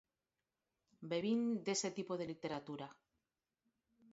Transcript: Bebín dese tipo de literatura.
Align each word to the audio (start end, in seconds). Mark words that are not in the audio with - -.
Bebín 1.09 1.41
dese 1.65 1.89
tipo 1.97 2.13
de 2.17 2.29
literatura. 2.31 2.87